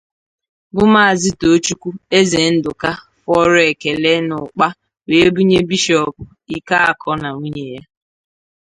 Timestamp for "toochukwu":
1.39-1.89